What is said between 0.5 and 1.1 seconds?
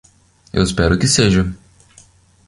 Eu espero que